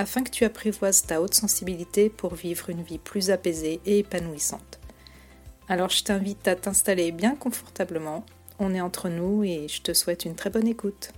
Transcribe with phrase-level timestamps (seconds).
[0.00, 4.80] afin que tu apprivoises ta haute sensibilité pour vivre une vie plus apaisée et épanouissante.
[5.68, 8.24] Alors je t'invite à t'installer bien confortablement,
[8.58, 11.12] on est entre nous et je te souhaite une très bonne écoute.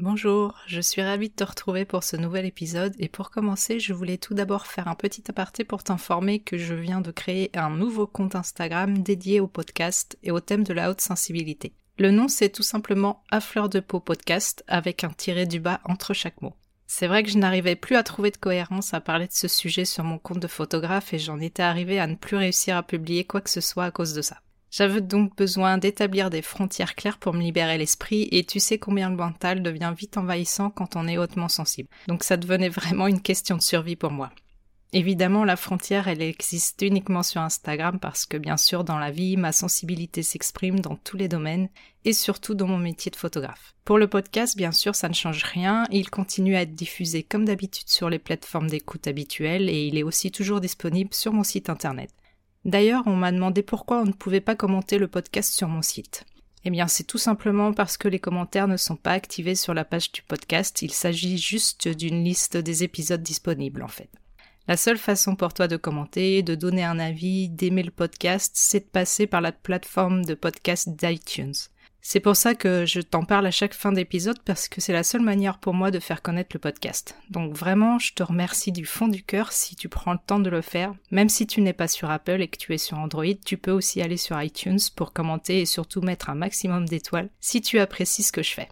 [0.00, 3.94] Bonjour, je suis ravie de te retrouver pour ce nouvel épisode et pour commencer je
[3.94, 7.70] voulais tout d'abord faire un petit aparté pour t'informer que je viens de créer un
[7.70, 11.72] nouveau compte Instagram dédié au podcast et au thème de la haute sensibilité.
[11.98, 15.80] Le nom c'est tout simplement À fleur de peau podcast avec un tiré du bas
[15.84, 16.56] entre chaque mot.
[16.86, 19.84] C'est vrai que je n'arrivais plus à trouver de cohérence à parler de ce sujet
[19.84, 23.24] sur mon compte de photographe et j'en étais arrivée à ne plus réussir à publier
[23.24, 24.38] quoi que ce soit à cause de ça.
[24.70, 29.10] J'avais donc besoin d'établir des frontières claires pour me libérer l'esprit et tu sais combien
[29.10, 31.88] le mental devient vite envahissant quand on est hautement sensible.
[32.08, 34.30] Donc ça devenait vraiment une question de survie pour moi.
[34.96, 39.36] Évidemment, la frontière, elle existe uniquement sur Instagram parce que bien sûr, dans la vie,
[39.36, 41.68] ma sensibilité s'exprime dans tous les domaines
[42.06, 43.74] et surtout dans mon métier de photographe.
[43.84, 45.84] Pour le podcast, bien sûr, ça ne change rien.
[45.90, 50.02] Il continue à être diffusé comme d'habitude sur les plateformes d'écoute habituelles et il est
[50.02, 52.08] aussi toujours disponible sur mon site internet.
[52.64, 56.24] D'ailleurs, on m'a demandé pourquoi on ne pouvait pas commenter le podcast sur mon site.
[56.64, 59.84] Eh bien, c'est tout simplement parce que les commentaires ne sont pas activés sur la
[59.84, 64.08] page du podcast, il s'agit juste d'une liste des épisodes disponibles en fait.
[64.68, 68.80] La seule façon pour toi de commenter, de donner un avis, d'aimer le podcast, c'est
[68.80, 71.54] de passer par la plateforme de podcast d'iTunes.
[72.08, 75.02] C'est pour ça que je t'en parle à chaque fin d'épisode parce que c'est la
[75.02, 77.16] seule manière pour moi de faire connaître le podcast.
[77.30, 80.50] Donc vraiment, je te remercie du fond du cœur si tu prends le temps de
[80.50, 80.94] le faire.
[81.10, 83.72] Même si tu n'es pas sur Apple et que tu es sur Android, tu peux
[83.72, 88.22] aussi aller sur iTunes pour commenter et surtout mettre un maximum d'étoiles si tu apprécies
[88.22, 88.68] ce que je fais.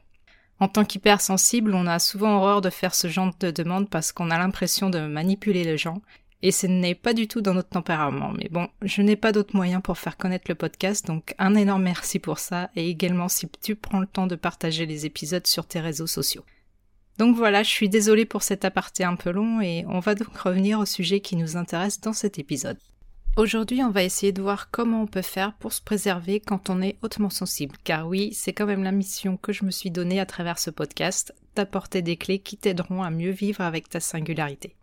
[0.65, 4.31] En tant qu'hypersensible, on a souvent horreur de faire ce genre de demande parce qu'on
[4.31, 6.01] a l'impression de manipuler les gens,
[6.41, 8.33] et ce n'est pas du tout dans notre tempérament.
[8.33, 11.83] Mais bon, je n'ai pas d'autre moyen pour faire connaître le podcast, donc un énorme
[11.83, 15.67] merci pour ça, et également si tu prends le temps de partager les épisodes sur
[15.67, 16.47] tes réseaux sociaux.
[17.19, 20.35] Donc voilà, je suis désolée pour cet aparté un peu long, et on va donc
[20.35, 22.79] revenir au sujet qui nous intéresse dans cet épisode.
[23.37, 26.81] Aujourd'hui, on va essayer de voir comment on peut faire pour se préserver quand on
[26.81, 27.77] est hautement sensible.
[27.83, 30.71] Car oui, c'est quand même la mission que je me suis donnée à travers ce
[30.71, 34.77] podcast, d'apporter des clés qui t'aideront à mieux vivre avec ta singularité.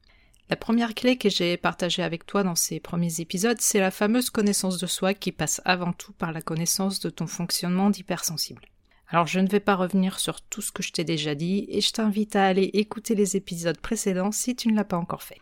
[0.50, 4.30] La première clé que j'ai partagée avec toi dans ces premiers épisodes, c'est la fameuse
[4.30, 8.64] connaissance de soi qui passe avant tout par la connaissance de ton fonctionnement d'hypersensible.
[9.08, 11.80] Alors je ne vais pas revenir sur tout ce que je t'ai déjà dit et
[11.80, 15.40] je t'invite à aller écouter les épisodes précédents si tu ne l'as pas encore fait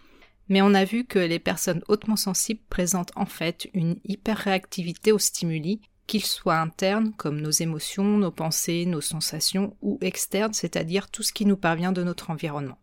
[0.50, 5.20] mais on a vu que les personnes hautement sensibles présentent en fait une hyperréactivité aux
[5.20, 11.22] stimuli, qu'ils soient internes comme nos émotions, nos pensées, nos sensations, ou externes, c'est-à-dire tout
[11.22, 12.80] ce qui nous parvient de notre environnement.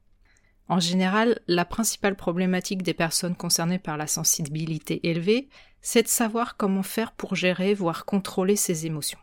[0.68, 5.48] En général, la principale problématique des personnes concernées par la sensibilité élevée,
[5.80, 9.18] c'est de savoir comment faire pour gérer, voire contrôler ses émotions.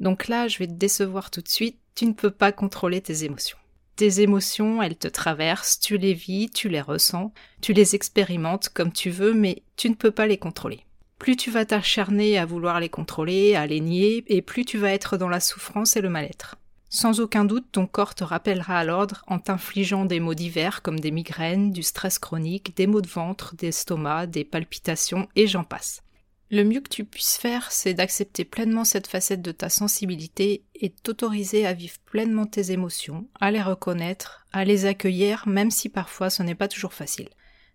[0.00, 3.24] Donc là, je vais te décevoir tout de suite, tu ne peux pas contrôler tes
[3.24, 3.58] émotions.
[3.98, 8.92] Tes émotions, elles te traversent, tu les vis, tu les ressens, tu les expérimentes comme
[8.92, 10.84] tu veux, mais tu ne peux pas les contrôler.
[11.18, 14.92] Plus tu vas t'acharner à vouloir les contrôler, à les nier, et plus tu vas
[14.92, 16.54] être dans la souffrance et le mal-être.
[16.88, 21.00] Sans aucun doute, ton corps te rappellera à l'ordre en t'infligeant des maux divers comme
[21.00, 26.04] des migraines, du stress chronique, des maux de ventre, d'estomac, des palpitations, et j'en passe.
[26.50, 30.88] Le mieux que tu puisses faire, c'est d'accepter pleinement cette facette de ta sensibilité et
[30.88, 36.30] t'autoriser à vivre pleinement tes émotions, à les reconnaître, à les accueillir, même si parfois
[36.30, 37.28] ce n'est pas toujours facile.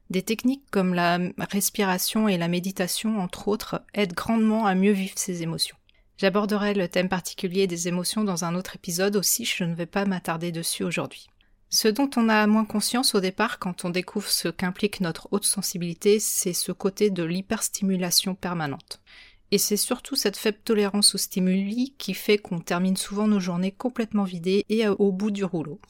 [0.10, 1.20] Des techniques comme la
[1.52, 5.78] respiration et la méditation, entre autres, aident grandement à mieux vivre ces émotions.
[6.18, 10.06] J'aborderai le thème particulier des émotions dans un autre épisode aussi, je ne vais pas
[10.06, 11.28] m'attarder dessus aujourd'hui.
[11.76, 15.44] Ce dont on a moins conscience au départ quand on découvre ce qu'implique notre haute
[15.44, 19.02] sensibilité, c'est ce côté de l'hyperstimulation permanente.
[19.50, 23.72] Et c'est surtout cette faible tolérance aux stimuli qui fait qu'on termine souvent nos journées
[23.72, 25.82] complètement vidées et au bout du rouleau.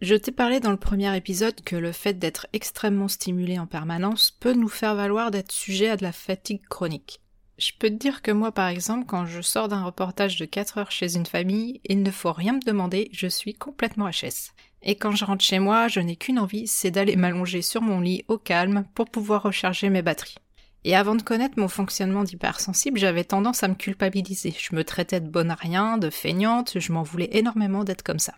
[0.00, 4.30] Je t'ai parlé dans le premier épisode que le fait d'être extrêmement stimulé en permanence
[4.30, 7.20] peut nous faire valoir d'être sujet à de la fatigue chronique.
[7.58, 10.78] Je peux te dire que moi, par exemple, quand je sors d'un reportage de 4
[10.78, 14.52] heures chez une famille, il ne faut rien me demander, je suis complètement HS.
[14.88, 18.00] Et quand je rentre chez moi, je n'ai qu'une envie, c'est d'aller m'allonger sur mon
[18.00, 20.36] lit au calme pour pouvoir recharger mes batteries.
[20.84, 24.54] Et avant de connaître mon fonctionnement d'hypersensible, j'avais tendance à me culpabiliser.
[24.56, 28.20] Je me traitais de bonne à rien, de feignante, je m'en voulais énormément d'être comme
[28.20, 28.34] ça.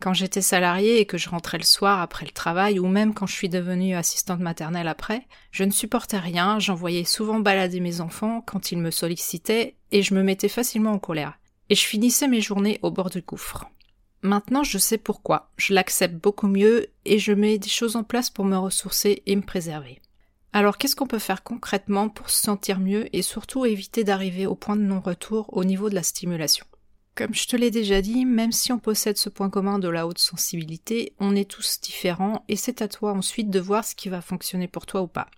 [0.00, 3.28] Quand j'étais salariée et que je rentrais le soir après le travail, ou même quand
[3.28, 8.42] je suis devenue assistante maternelle après, je ne supportais rien, j'envoyais souvent balader mes enfants
[8.44, 11.38] quand ils me sollicitaient, et je me mettais facilement en colère.
[11.68, 13.70] Et je finissais mes journées au bord du gouffre.
[14.22, 18.30] Maintenant, je sais pourquoi, je l'accepte beaucoup mieux, et je mets des choses en place
[18.30, 20.00] pour me ressourcer et me préserver.
[20.52, 24.54] Alors qu'est-ce qu'on peut faire concrètement pour se sentir mieux et surtout éviter d'arriver au
[24.54, 26.66] point de non-retour au niveau de la stimulation?
[27.14, 30.06] Comme je te l'ai déjà dit, même si on possède ce point commun de la
[30.06, 34.08] haute sensibilité, on est tous différents et c'est à toi ensuite de voir ce qui
[34.08, 35.28] va fonctionner pour toi ou pas.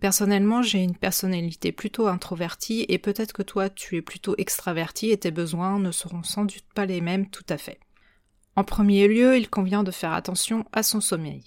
[0.00, 5.16] Personnellement, j'ai une personnalité plutôt introvertie et peut-être que toi tu es plutôt extraverti et
[5.16, 7.80] tes besoins ne seront sans doute pas les mêmes tout à fait.
[8.56, 11.42] En premier lieu, il convient de faire attention à son sommeil.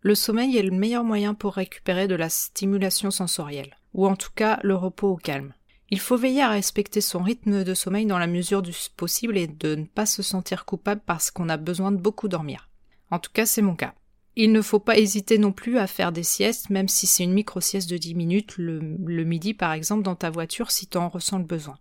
[0.00, 4.30] Le sommeil est le meilleur moyen pour récupérer de la stimulation sensorielle, ou en tout
[4.34, 5.54] cas le repos au calme.
[5.90, 9.46] Il faut veiller à respecter son rythme de sommeil dans la mesure du possible et
[9.46, 12.70] de ne pas se sentir coupable parce qu'on a besoin de beaucoup dormir.
[13.10, 13.94] En tout cas, c'est mon cas.
[14.34, 17.34] Il ne faut pas hésiter non plus à faire des siestes, même si c'est une
[17.34, 18.80] micro-sieste de 10 minutes, le,
[19.24, 21.76] midi par exemple, dans ta voiture si tu en ressens le besoin.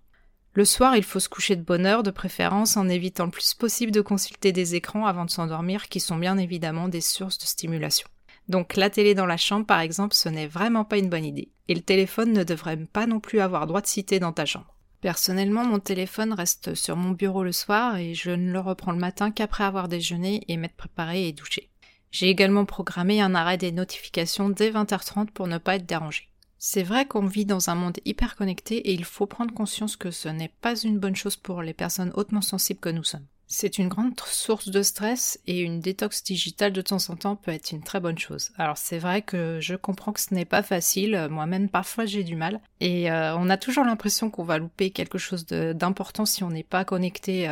[0.53, 3.53] Le soir, il faut se coucher de bonne heure, de préférence en évitant le plus
[3.53, 7.45] possible de consulter des écrans avant de s'endormir, qui sont bien évidemment des sources de
[7.45, 8.07] stimulation.
[8.49, 11.49] Donc la télé dans la chambre, par exemple, ce n'est vraiment pas une bonne idée.
[11.69, 14.75] Et le téléphone ne devrait pas non plus avoir droit de citer dans ta chambre.
[14.99, 18.99] Personnellement, mon téléphone reste sur mon bureau le soir et je ne le reprends le
[18.99, 21.69] matin qu'après avoir déjeuné et m'être préparé et douché.
[22.11, 26.30] J'ai également programmé un arrêt des notifications dès 20h30 pour ne pas être dérangé.
[26.63, 30.11] C'est vrai qu'on vit dans un monde hyper connecté et il faut prendre conscience que
[30.11, 33.25] ce n'est pas une bonne chose pour les personnes hautement sensibles que nous sommes.
[33.47, 37.49] C'est une grande source de stress et une détox digitale de temps en temps peut
[37.49, 38.51] être une très bonne chose.
[38.59, 42.35] Alors c'est vrai que je comprends que ce n'est pas facile, moi-même parfois j'ai du
[42.35, 46.51] mal et euh, on a toujours l'impression qu'on va louper quelque chose d'important si on
[46.51, 47.47] n'est pas connecté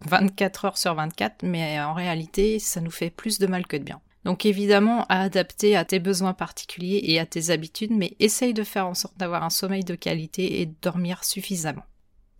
[0.00, 3.76] 24 euh, heures sur 24, mais en réalité ça nous fait plus de mal que
[3.76, 4.00] de bien.
[4.24, 8.62] Donc évidemment à adapter à tes besoins particuliers et à tes habitudes, mais essaye de
[8.62, 11.84] faire en sorte d'avoir un sommeil de qualité et de dormir suffisamment.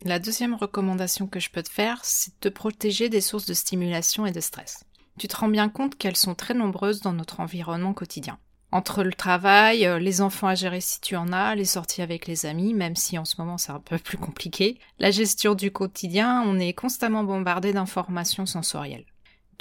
[0.04, 3.54] La deuxième recommandation que je peux te faire, c'est de te protéger des sources de
[3.54, 4.84] stimulation et de stress.
[5.18, 8.38] Tu te rends bien compte qu'elles sont très nombreuses dans notre environnement quotidien.
[8.72, 12.26] Entre le travail, euh, les enfants à gérer si tu en as, les sorties avec
[12.26, 15.70] les amis, même si en ce moment c'est un peu plus compliqué, la gestion du
[15.70, 19.04] quotidien, on est constamment bombardé d'informations sensorielles.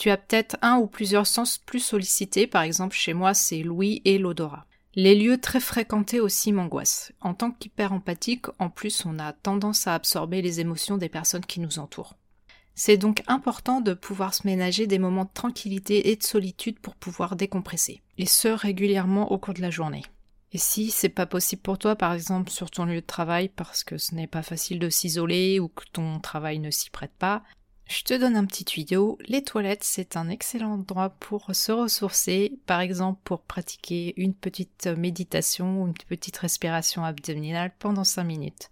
[0.02, 4.02] Tu as peut-être un ou plusieurs sens plus sollicités, par exemple chez moi c'est l'ouïe
[4.04, 4.66] et l'odorat.
[4.96, 7.12] Les lieux très fréquentés aussi m'angoissent.
[7.22, 11.46] En tant qu'hyper empathique, en plus, on a tendance à absorber les émotions des personnes
[11.46, 12.16] qui nous entourent.
[12.74, 16.96] C'est donc important de pouvoir se ménager des moments de tranquillité et de solitude pour
[16.96, 20.02] pouvoir décompresser, et ce régulièrement au cours de la journée.
[20.52, 23.84] Et si c'est pas possible pour toi, par exemple sur ton lieu de travail, parce
[23.84, 27.44] que ce n'est pas facile de s'isoler ou que ton travail ne s'y prête pas,
[27.92, 29.18] je te donne un petit tuyau.
[29.28, 34.88] Les toilettes, c'est un excellent endroit pour se ressourcer, par exemple pour pratiquer une petite
[34.88, 38.72] méditation ou une petite respiration abdominale pendant 5 minutes.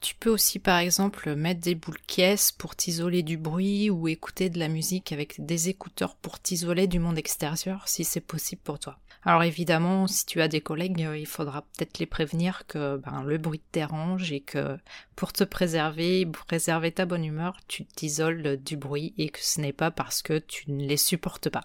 [0.00, 4.48] Tu peux aussi par exemple mettre des boules caisses pour t'isoler du bruit ou écouter
[4.48, 8.78] de la musique avec des écouteurs pour t'isoler du monde extérieur si c'est possible pour
[8.78, 8.98] toi.
[9.28, 13.24] Alors évidemment, si tu as des collègues, euh, il faudra peut-être les prévenir que ben,
[13.24, 14.78] le bruit te dérange et que
[15.16, 19.72] pour te préserver, préserver ta bonne humeur, tu t'isoles du bruit et que ce n'est
[19.72, 21.64] pas parce que tu ne les supportes pas.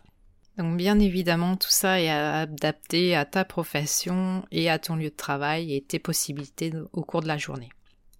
[0.57, 5.15] Donc bien évidemment, tout ça est adapté à ta profession et à ton lieu de
[5.15, 7.69] travail et tes possibilités au cours de la journée.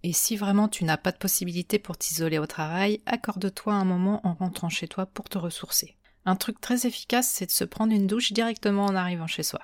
[0.04, 4.24] Et si vraiment tu n'as pas de possibilité pour t'isoler au travail, accorde-toi un moment
[4.24, 5.96] en rentrant chez toi pour te ressourcer.
[6.24, 9.60] Un truc très efficace, c'est de se prendre une douche directement en arrivant chez soi.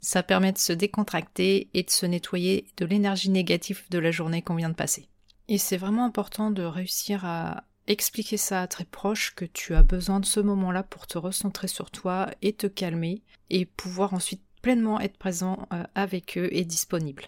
[0.00, 4.42] Ça permet de se décontracter et de se nettoyer de l'énergie négative de la journée
[4.42, 5.08] qu'on vient de passer.
[5.48, 9.82] Et c'est vraiment important de réussir à expliquer ça à très proche que tu as
[9.82, 14.42] besoin de ce moment-là pour te recentrer sur toi et te calmer et pouvoir ensuite
[14.60, 17.24] pleinement être présent euh, avec eux et disponible.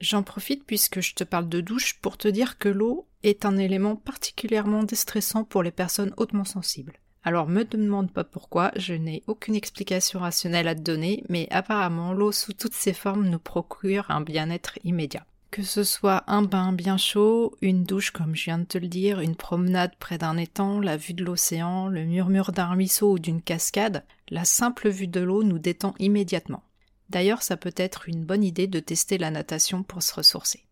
[0.00, 3.56] J'en profite puisque je te parle de douche pour te dire que l'eau est un
[3.56, 6.98] élément particulièrement déstressant pour les personnes hautement sensibles.
[7.28, 12.14] Alors me demande pas pourquoi, je n'ai aucune explication rationnelle à te donner, mais apparemment
[12.14, 15.26] l'eau sous toutes ses formes nous procure un bien-être immédiat.
[15.50, 18.88] Que ce soit un bain bien chaud, une douche comme je viens de te le
[18.88, 23.18] dire, une promenade près d'un étang, la vue de l'océan, le murmure d'un ruisseau ou
[23.18, 26.62] d'une cascade, la simple vue de l'eau nous détend immédiatement.
[27.10, 30.64] D'ailleurs, ça peut être une bonne idée de tester la natation pour se ressourcer.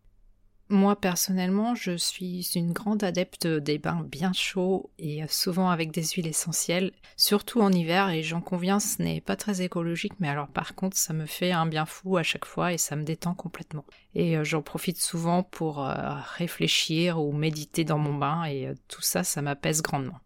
[0.69, 6.03] Moi personnellement, je suis une grande adepte des bains bien chauds et souvent avec des
[6.03, 10.49] huiles essentielles, surtout en hiver et j'en conviens, ce n'est pas très écologique, mais alors
[10.49, 13.35] par contre, ça me fait un bien fou à chaque fois et ça me détend
[13.35, 13.85] complètement.
[14.17, 15.95] Et euh, j'en profite souvent pour euh,
[16.35, 20.19] réfléchir ou méditer dans mon bain et euh, tout ça, ça m'apaise grandement.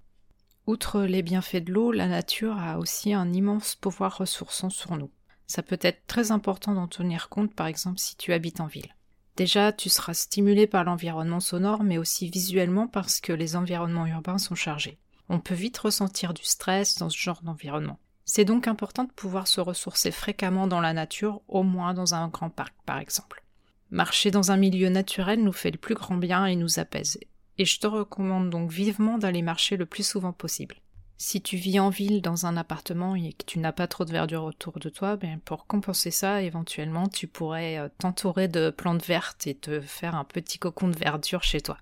[0.66, 5.10] Outre les bienfaits de l'eau, la nature a aussi un immense pouvoir ressourçant sur nous.
[5.46, 8.94] Ça peut être très important d'en tenir compte par exemple si tu habites en ville.
[9.40, 14.36] Déjà, tu seras stimulé par l'environnement sonore, mais aussi visuellement parce que les environnements urbains
[14.36, 14.98] sont chargés.
[15.30, 17.98] On peut vite ressentir du stress dans ce genre d'environnement.
[18.26, 22.28] C'est donc important de pouvoir se ressourcer fréquemment dans la nature, au moins dans un
[22.28, 23.42] grand parc par exemple.
[23.90, 27.18] Marcher dans un milieu naturel nous fait le plus grand bien et nous apaise.
[27.56, 30.76] Et je te recommande donc vivement d'aller marcher le plus souvent possible.
[31.22, 34.10] Si tu vis en ville dans un appartement et que tu n'as pas trop de
[34.10, 39.04] verdure autour de toi, ben pour compenser ça, éventuellement, tu pourrais euh, t'entourer de plantes
[39.04, 41.76] vertes et te faire un petit cocon de verdure chez toi.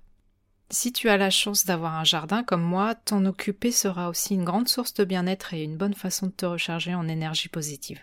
[0.71, 4.43] Si tu as la chance d'avoir un jardin comme moi, t'en occuper sera aussi une
[4.43, 8.01] grande source de bien-être et une bonne façon de te recharger en énergie positive.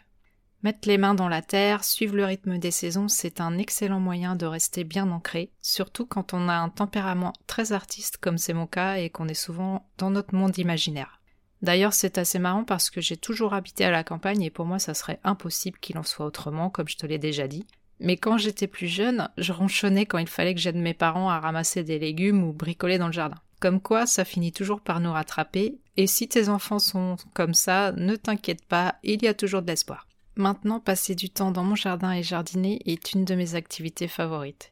[0.63, 4.37] Mettre les mains dans la terre, suivre le rythme des saisons, c'est un excellent moyen
[4.37, 8.67] de rester bien ancré, surtout quand on a un tempérament très artiste comme c'est mon
[8.67, 11.19] cas et qu'on est souvent dans notre monde imaginaire.
[11.65, 14.77] D'ailleurs, c'est assez marrant parce que j'ai toujours habité à la campagne et pour moi,
[14.77, 17.65] ça serait impossible qu'il en soit autrement, comme je te l'ai déjà dit.
[17.99, 21.39] Mais quand j'étais plus jeune, je ronchonnais quand il fallait que j'aide mes parents à
[21.39, 23.39] ramasser des légumes ou bricoler dans le jardin.
[23.59, 27.93] Comme quoi, ça finit toujours par nous rattraper, et si tes enfants sont comme ça,
[27.93, 30.07] ne t'inquiète pas, il y a toujours de l'espoir.
[30.35, 34.71] Maintenant, passer du temps dans mon jardin et jardiner est une de mes activités favorites.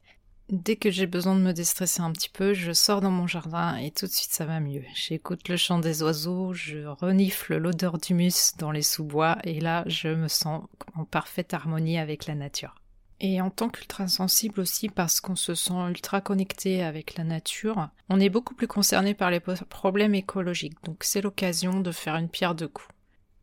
[0.49, 3.77] Dès que j'ai besoin de me déstresser un petit peu, je sors dans mon jardin
[3.77, 4.83] et tout de suite ça va mieux.
[4.93, 10.09] J'écoute le chant des oiseaux, je renifle l'odeur d'humus dans les sous-bois et là je
[10.09, 10.63] me sens
[10.95, 12.75] en parfaite harmonie avec la nature.
[13.21, 17.89] Et en tant qu'ultra sensible aussi parce qu'on se sent ultra connecté avec la nature,
[18.09, 22.27] on est beaucoup plus concerné par les problèmes écologiques, donc c'est l'occasion de faire une
[22.27, 22.89] pierre deux coups.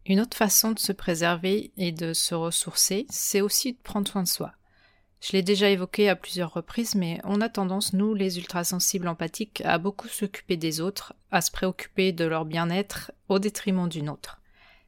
[0.04, 4.22] Une autre façon de se préserver et de se ressourcer, c'est aussi de prendre soin
[4.22, 4.52] de soi.
[5.20, 9.62] Je l'ai déjà évoqué à plusieurs reprises, mais on a tendance, nous, les ultrasensibles empathiques,
[9.66, 14.40] à beaucoup s'occuper des autres, à se préoccuper de leur bien-être au détriment d'une autre.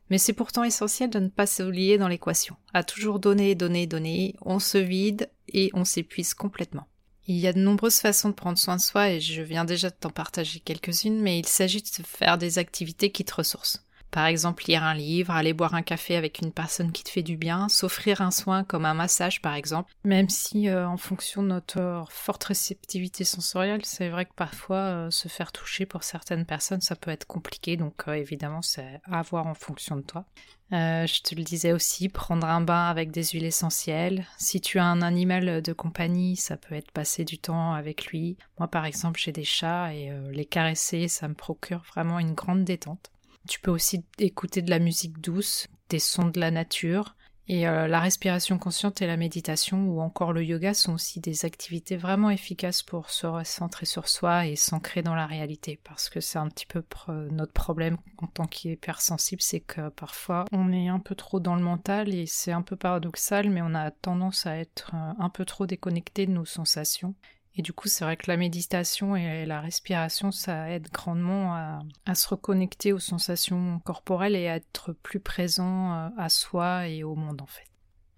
[0.09, 2.57] Mais c'est pourtant essentiel de ne pas s'oublier dans l'équation.
[2.73, 6.87] À toujours donner, donner, donner, on se vide et on s'épuise complètement.
[7.27, 9.91] Il y a de nombreuses façons de prendre soin de soi et je viens déjà
[9.91, 13.81] de t'en partager quelques-unes, mais il s'agit de faire des activités qui te ressourcent.
[14.13, 17.23] Par exemple, lire un livre, aller boire un café avec une personne qui te fait
[17.23, 21.43] du bien, s'offrir un soin comme un massage par exemple, même si euh, en fonction
[21.43, 26.45] de notre forte réceptivité sensorielle, c'est vrai que parfois euh, se faire toucher pour certaines
[26.45, 30.27] personnes ça peut être compliqué, donc euh, évidemment c'est à voir en fonction de toi.
[30.71, 34.27] je te le disais aussi, prendre un bain avec des huiles essentielles.
[34.37, 38.37] Si tu as un animal de compagnie, ça peut être passer du temps avec lui.
[38.59, 42.65] Moi par exemple j'ai des chats et les caresser, ça me procure vraiment une grande
[42.65, 43.12] détente.
[43.49, 47.17] Tu peux aussi écouter de la musique douce, des sons de la nature.
[47.49, 51.45] Et euh, la respiration consciente et la méditation ou encore le yoga sont aussi des
[51.45, 55.81] activités vraiment efficaces pour se recentrer sur soi et s'ancrer dans la réalité.
[55.83, 56.85] Parce que c'est un petit peu
[57.31, 61.63] notre problème en tant qu'hypersensible, c'est que parfois on est un peu trop dans le
[61.63, 65.45] mental et c'est un peu paradoxal, mais on a tendance à être euh, un peu
[65.45, 67.15] trop déconnecté de nos sensations.
[67.57, 72.15] Et du coup, c'est vrai que la méditation et la respiration, ça aide grandement à,
[72.15, 77.15] se reconnecter aux sensations corporelles et à être plus présent euh, à soi et au
[77.15, 77.65] monde en fait.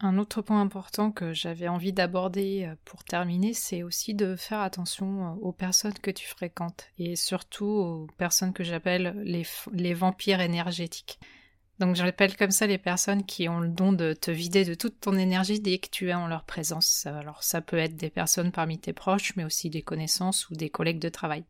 [0.00, 4.60] Un autre point important que j'avais envie d'aborder euh, pour terminer, c'est aussi de faire
[4.60, 9.94] attention euh, aux personnes que tu fréquentes et surtout aux personnes que j'appelle les, les
[9.94, 11.18] vampires énergétiques.
[11.80, 15.00] Donc je comme ça les personnes qui ont le don de te vider de toute
[15.00, 17.06] ton énergie dès que tu es en leur présence.
[17.06, 20.70] Alors ça peut être des personnes parmi tes proches, mais aussi des connaissances ou des
[20.70, 21.44] collègues de travail.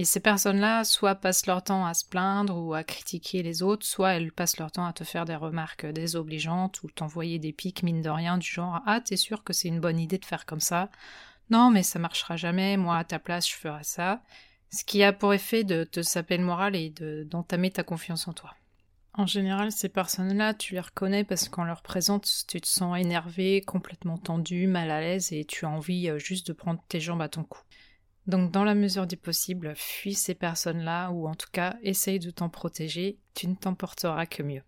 [0.00, 3.84] Et ces personnes-là, soit passent leur temps à se plaindre ou à critiquer les autres,
[3.84, 7.82] soit elles passent leur temps à te faire des remarques désobligeantes ou t'envoyer des pics
[7.82, 10.46] mine de rien du genre Ah, t'es sûr que c'est une bonne idée de faire
[10.46, 10.88] comme ça?
[11.50, 14.22] Non, mais ça marchera jamais, moi à ta place je ferai ça.
[14.70, 16.90] Ce qui a pour effet de te saper le moral et
[17.26, 18.54] d'entamer ta confiance en toi.
[19.18, 23.62] En général, ces personnes-là, tu les reconnais parce qu'en leur présence, tu te sens énervé,
[23.62, 27.20] complètement tendu, mal à l'aise et tu as envie euh, juste de prendre tes jambes
[27.20, 27.60] à ton cou.
[28.28, 32.30] Donc, dans la mesure du possible, fuis ces personnes-là ou en tout cas, essaye de
[32.30, 34.62] t'en protéger, tu ne t'emporteras que mieux.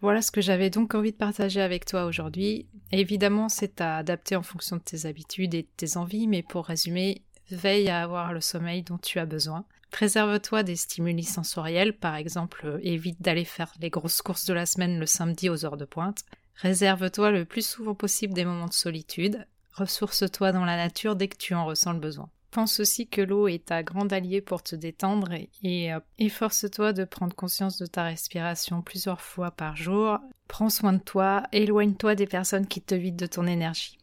[0.00, 2.66] Voilà ce que j'avais donc envie de partager avec toi aujourd'hui.
[2.90, 6.64] Évidemment, c'est à adapter en fonction de tes habitudes et de tes envies, mais pour
[6.64, 9.66] résumer, veille à avoir le sommeil dont tu as besoin.
[9.94, 14.66] Préserve-toi des stimuli sensoriels, par exemple, euh, évite d'aller faire les grosses courses de la
[14.66, 16.24] semaine le samedi aux heures de pointe.
[16.56, 19.46] Réserve-toi le plus souvent possible des moments de solitude.
[19.72, 22.28] Ressource-toi dans la nature dès que tu en ressens le besoin.
[22.50, 25.30] Pense aussi que l'eau est ta grande alliée pour te détendre
[25.62, 30.18] et, euh, efforce-toi de prendre conscience de ta respiration plusieurs fois par jour.
[30.48, 33.98] Prends soin de toi, éloigne-toi des personnes qui te vident de ton énergie.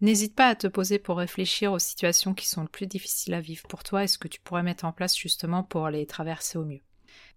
[0.00, 3.40] N'hésite pas à te poser pour réfléchir aux situations qui sont le plus difficiles à
[3.40, 6.56] vivre pour toi et ce que tu pourrais mettre en place justement pour les traverser
[6.56, 6.80] au mieux.